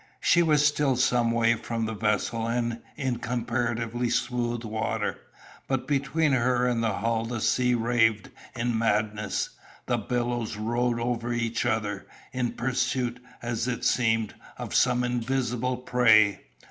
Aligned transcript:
She 0.19 0.41
was 0.41 0.65
still 0.65 0.95
some 0.95 1.29
way 1.29 1.53
from 1.53 1.85
the 1.85 1.93
vessel, 1.93 2.47
and 2.47 2.81
in 2.95 3.19
comparatively 3.19 4.09
smooth 4.09 4.63
water. 4.63 5.19
But 5.67 5.87
between 5.87 6.31
her 6.31 6.65
and 6.65 6.81
the 6.81 6.91
hull 6.93 7.23
the 7.23 7.39
sea 7.39 7.75
raved 7.75 8.31
in 8.55 8.75
madness; 8.75 9.51
the 9.85 9.99
billows 9.99 10.57
rode 10.57 10.99
over 10.99 11.31
each 11.33 11.67
other, 11.67 12.07
in 12.33 12.53
pursuit, 12.53 13.19
as 13.43 13.67
it 13.67 13.85
seemed, 13.85 14.33
of 14.57 14.73
some 14.73 15.03
invisible 15.03 15.77
prey. 15.77 16.47